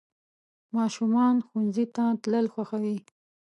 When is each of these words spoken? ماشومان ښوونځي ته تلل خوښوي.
ماشومان 0.75 1.35
ښوونځي 1.47 1.85
ته 1.95 2.03
تلل 2.21 2.45
خوښوي. 2.53 2.97